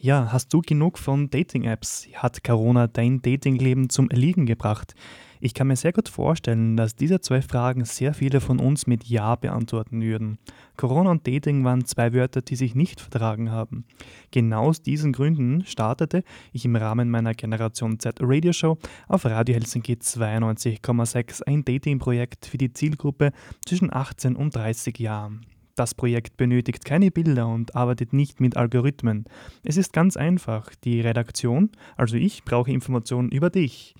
[0.00, 2.06] Ja, hast du genug von Dating-Apps?
[2.14, 4.94] Hat Corona dein Datingleben zum Erliegen gebracht?
[5.40, 9.02] Ich kann mir sehr gut vorstellen, dass diese zwei Fragen sehr viele von uns mit
[9.06, 10.38] Ja beantworten würden.
[10.76, 13.86] Corona und Dating waren zwei Wörter, die sich nicht vertragen haben.
[14.30, 16.22] Genau aus diesen Gründen startete
[16.52, 18.78] ich im Rahmen meiner Generation Z Radioshow
[19.08, 23.32] auf Radio Helsinki 92,6 ein Dating-Projekt für die Zielgruppe
[23.66, 25.44] zwischen 18 und 30 Jahren.
[25.78, 29.26] Das Projekt benötigt keine Bilder und arbeitet nicht mit Algorithmen.
[29.62, 30.74] Es ist ganz einfach.
[30.82, 33.94] Die Redaktion, also ich, brauche Informationen über dich.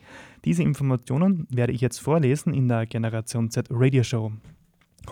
[0.44, 4.32] Diese Informationen werde ich jetzt vorlesen in der Generation Z Radio Show.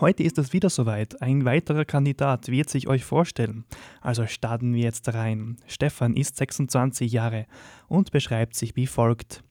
[0.01, 1.21] Heute ist es wieder soweit.
[1.21, 3.63] Ein weiterer Kandidat wird sich euch vorstellen.
[4.01, 5.55] Also starten wir jetzt rein.
[5.67, 7.45] Stefan ist 26 Jahre
[7.87, 9.41] und beschreibt sich wie folgt.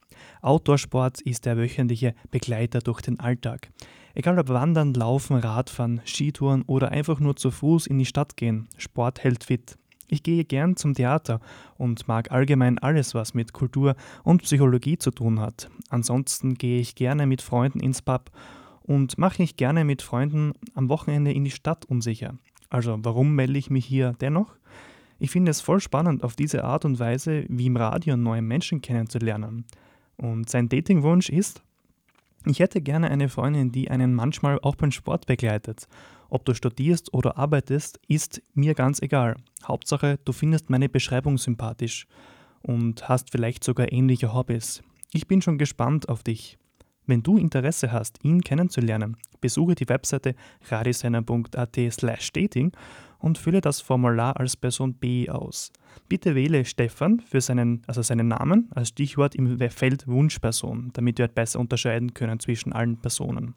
[0.43, 3.71] Outdoorsport ist der wöchentliche Begleiter durch den Alltag.
[4.17, 8.67] Egal ob Wandern, Laufen, Radfahren, Skitouren oder einfach nur zu Fuß in die Stadt gehen,
[8.75, 9.77] Sport hält fit.
[10.07, 11.39] Ich gehe gern zum Theater
[11.77, 15.69] und mag allgemein alles, was mit Kultur und Psychologie zu tun hat.
[15.89, 18.31] Ansonsten gehe ich gerne mit Freunden ins Pub
[18.81, 22.39] und mache mich gerne mit Freunden am Wochenende in die Stadt unsicher.
[22.71, 24.55] Also warum melde ich mich hier dennoch?
[25.19, 28.81] Ich finde es voll spannend, auf diese Art und Weise wie im Radio neue Menschen
[28.81, 29.65] kennenzulernen.
[30.15, 31.61] Und sein Datingwunsch ist,
[32.49, 35.87] ich hätte gerne eine Freundin, die einen manchmal auch beim Sport begleitet.
[36.29, 39.35] Ob du studierst oder arbeitest, ist mir ganz egal.
[39.63, 42.05] Hauptsache, du findest meine Beschreibung sympathisch
[42.61, 44.83] und hast vielleicht sogar ähnliche Hobbys.
[45.13, 46.57] Ich bin schon gespannt auf dich.
[47.07, 50.35] Wenn du Interesse hast, ihn kennenzulernen, besuche die Webseite
[50.69, 52.73] radiosender.at slash dating
[53.19, 55.71] und fülle das Formular als Person B aus.
[56.09, 61.29] Bitte wähle Stefan für seinen, also seinen Namen als Stichwort im Feld Wunschperson, damit wir
[61.29, 63.55] besser unterscheiden können zwischen allen Personen.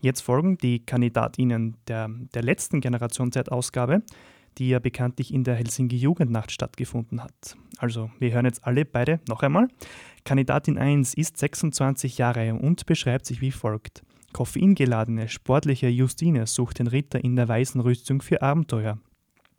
[0.00, 4.02] Jetzt folgen die Kandidatinnen der, der letzten Generation Z-Ausgabe,
[4.58, 7.56] die ja bekanntlich in der Helsinki Jugendnacht stattgefunden hat.
[7.78, 9.68] Also, wir hören jetzt alle beide noch einmal.
[10.24, 14.02] Kandidatin 1 ist 26 Jahre und beschreibt sich wie folgt.
[14.32, 18.98] Koffeingeladene, sportliche Justine sucht den Ritter in der weißen Rüstung für Abenteuer.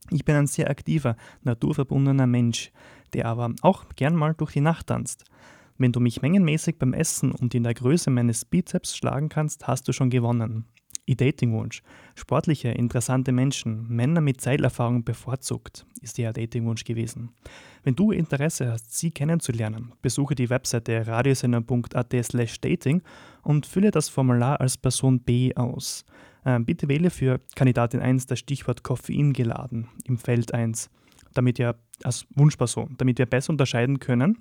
[0.09, 2.71] Ich bin ein sehr aktiver, naturverbundener Mensch,
[3.13, 5.25] der aber auch gern mal durch die Nacht tanzt.
[5.77, 9.87] Wenn du mich mengenmäßig beim Essen und in der Größe meines Bizeps schlagen kannst, hast
[9.87, 10.65] du schon gewonnen.
[11.05, 11.83] Ihr Datingwunsch.
[12.15, 17.31] Sportliche, interessante Menschen, Männer mit Zeilerfahrung bevorzugt, ist ihr Datingwunsch gewesen.
[17.83, 23.01] Wenn du Interesse hast, sie kennenzulernen, besuche die Webseite radiosender.at slash dating
[23.41, 26.05] und fülle das Formular als Person B aus.
[26.45, 30.89] Äh, bitte wähle für Kandidatin 1 das Stichwort Koffein geladen im Feld 1,
[31.33, 34.37] damit ihr als Wunschperson, damit wir besser unterscheiden können,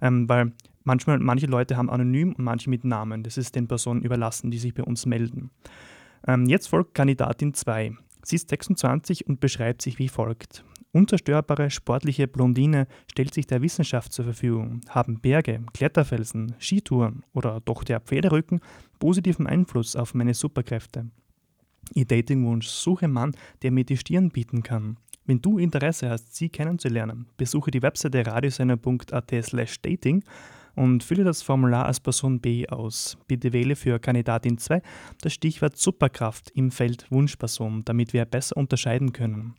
[0.00, 0.52] ähm, weil
[0.84, 3.22] manchmal manche Leute haben anonym und manche mit Namen.
[3.22, 5.50] Das ist den Personen überlassen, die sich bei uns melden.
[6.26, 7.92] Ähm, jetzt folgt Kandidatin 2.
[8.22, 10.64] Sie ist 26 und beschreibt sich wie folgt.
[10.92, 17.84] Unzerstörbare sportliche Blondine stellt sich der Wissenschaft zur Verfügung, haben Berge, Kletterfelsen, Skitouren oder doch
[17.84, 18.60] der Pferderücken
[18.98, 21.10] positiven Einfluss auf meine Superkräfte.
[21.94, 24.96] Ihr Datingwunsch, suche Mann, der mir die Stirn bieten kann.
[25.26, 30.24] Wenn du Interesse hast, sie kennenzulernen, besuche die Webseite radiosender.at slash dating
[30.78, 33.18] und fülle das Formular als Person B aus.
[33.26, 34.80] Bitte wähle für Kandidatin 2
[35.20, 39.54] das Stichwort Superkraft im Feld Wunschperson, damit wir besser unterscheiden können.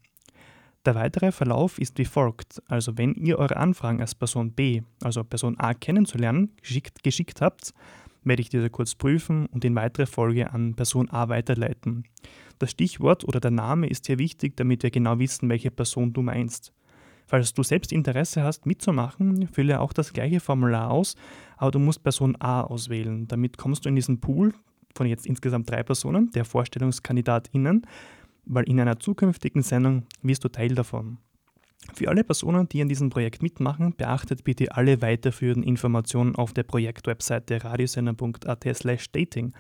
[0.86, 2.64] Der weitere Verlauf ist wie folgt.
[2.68, 7.74] Also wenn ihr eure Anfragen als Person B, also Person A kennenzulernen, geschickt, geschickt habt,
[8.24, 12.06] werde ich diese kurz prüfen und in weitere Folge an Person A weiterleiten.
[12.60, 16.22] Das Stichwort oder der Name ist hier wichtig, damit wir genau wissen, welche Person du
[16.22, 16.74] meinst.
[17.30, 21.16] Falls du selbst Interesse hast, mitzumachen, fülle auch das gleiche Formular aus,
[21.58, 23.28] aber du musst Person A auswählen.
[23.28, 24.52] Damit kommst du in diesen Pool
[24.96, 27.86] von jetzt insgesamt drei Personen, der VorstellungskandidatInnen,
[28.46, 31.20] weil in einer zukünftigen Sendung wirst du Teil davon.
[31.94, 36.64] Für alle Personen, die an diesem Projekt mitmachen, beachtet bitte alle weiterführenden Informationen auf der
[36.64, 39.54] Projektwebseite radiosender.at slash dating.